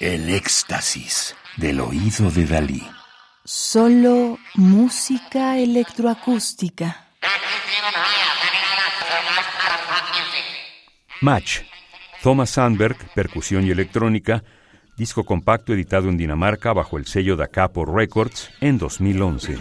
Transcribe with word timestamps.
El 0.00 0.28
éxtasis 0.30 1.34
del 1.56 1.80
oído 1.80 2.30
de 2.30 2.46
Dalí. 2.46 2.88
Solo 3.44 4.38
música 4.54 5.58
electroacústica. 5.58 7.08
Match. 11.20 11.60
Thomas 12.22 12.50
Sandberg, 12.50 12.96
percusión 13.14 13.66
y 13.66 13.70
electrónica, 13.70 14.42
disco 14.96 15.24
compacto 15.24 15.72
editado 15.72 16.08
en 16.08 16.16
Dinamarca 16.16 16.72
bajo 16.72 16.98
el 16.98 17.06
sello 17.06 17.36
Da 17.36 17.48
Capo 17.48 17.84
Records 17.84 18.50
en 18.60 18.78
2011. 18.78 19.58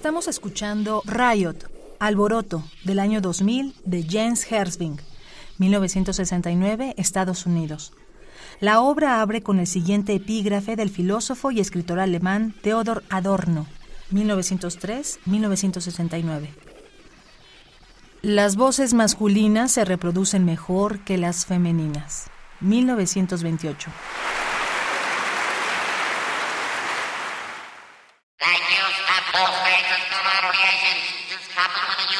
Estamos 0.00 0.28
escuchando 0.28 1.02
Riot, 1.04 1.56
Alboroto, 1.98 2.64
del 2.84 3.00
año 3.00 3.20
2000, 3.20 3.74
de 3.84 4.02
Jens 4.02 4.50
Herzing, 4.50 4.98
1969, 5.58 6.94
Estados 6.96 7.44
Unidos. 7.44 7.92
La 8.60 8.80
obra 8.80 9.20
abre 9.20 9.42
con 9.42 9.58
el 9.58 9.66
siguiente 9.66 10.14
epígrafe 10.14 10.74
del 10.74 10.88
filósofo 10.88 11.50
y 11.50 11.60
escritor 11.60 11.98
alemán 11.98 12.54
Theodor 12.62 13.04
Adorno, 13.10 13.66
1903-1969. 14.10 16.48
Las 18.22 18.56
voces 18.56 18.94
masculinas 18.94 19.70
se 19.70 19.84
reproducen 19.84 20.46
mejor 20.46 21.00
que 21.00 21.18
las 21.18 21.44
femeninas. 21.44 22.30
1928. 22.62 23.90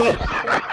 Oh! 0.00 0.67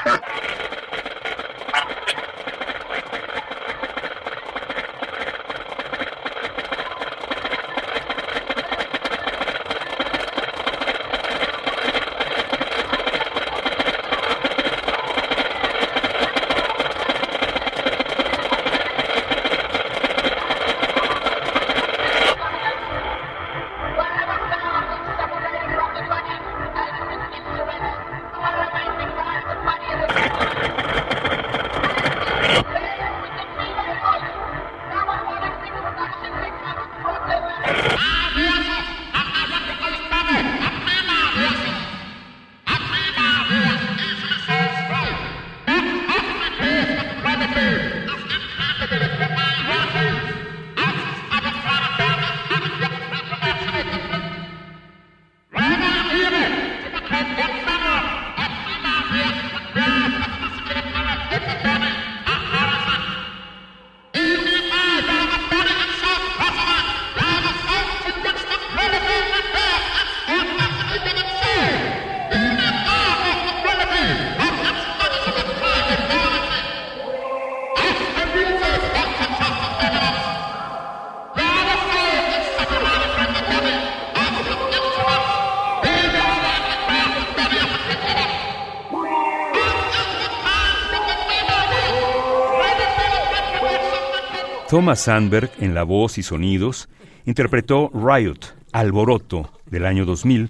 Thomas 94.69 95.01
Sandberg, 95.01 95.51
en 95.59 95.75
la 95.75 95.83
voz 95.83 96.17
y 96.17 96.23
sonidos, 96.23 96.89
interpretó 97.27 97.91
Riot, 97.93 98.39
Alboroto, 98.71 99.51
del 99.67 99.85
año 99.85 100.05
2000, 100.05 100.49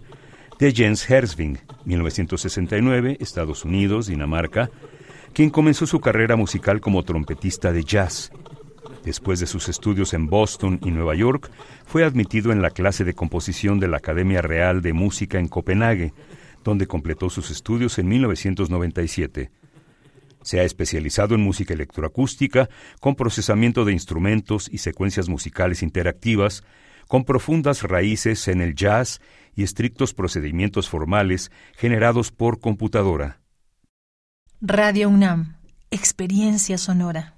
de 0.57 0.71
Jens 0.71 1.09
Herzing, 1.09 1.59
1969, 1.83 3.17
Estados 3.19 3.65
Unidos, 3.65 4.07
Dinamarca, 4.07 4.69
quien 5.33 5.49
comenzó 5.49 5.85
su 5.85 5.99
carrera 5.99 6.37
musical 6.37 6.79
como 6.79 7.03
trompetista 7.03 7.73
de 7.73 7.83
jazz. 7.83 8.31
Después 9.03 9.41
de 9.41 9.47
sus 9.47 9.67
estudios 9.67 10.13
en 10.13 10.27
Boston 10.27 10.79
y 10.81 10.91
Nueva 10.91 11.13
York, 11.15 11.51
fue 11.85 12.05
admitido 12.05 12.53
en 12.53 12.61
la 12.61 12.69
clase 12.69 13.03
de 13.03 13.15
composición 13.15 13.81
de 13.81 13.89
la 13.89 13.97
Academia 13.97 14.41
Real 14.41 14.81
de 14.81 14.93
Música 14.93 15.39
en 15.39 15.49
Copenhague, 15.49 16.13
donde 16.63 16.87
completó 16.87 17.29
sus 17.29 17.51
estudios 17.51 17.99
en 17.99 18.07
1997. 18.07 19.51
Se 20.45 20.59
ha 20.59 20.63
especializado 20.63 21.33
en 21.33 21.41
música 21.41 21.73
electroacústica, 21.73 22.69
con 22.99 23.15
procesamiento 23.15 23.83
de 23.83 23.93
instrumentos 23.93 24.69
y 24.71 24.77
secuencias 24.77 25.27
musicales 25.27 25.81
interactivas, 25.81 26.63
con 27.07 27.25
profundas 27.25 27.81
raíces 27.81 28.47
en 28.47 28.61
el 28.61 28.75
jazz 28.75 29.21
y 29.55 29.63
estrictos 29.63 30.13
procedimientos 30.13 30.87
formales 30.87 31.51
generados 31.75 32.31
por 32.31 32.59
computadora. 32.59 33.41
Radio 34.61 35.09
UNAM, 35.09 35.57
experiencia 35.89 36.77
sonora. 36.77 37.34